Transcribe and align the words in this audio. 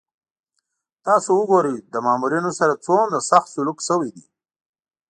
تاسو 1.05 1.29
وګورئ 1.39 1.75
له 1.93 1.99
مامورینو 2.05 2.51
سره 2.59 2.81
څومره 2.85 3.25
سخت 3.31 3.47
سلوک 3.55 3.79
شوی 3.87 4.09
دی. 4.15 4.25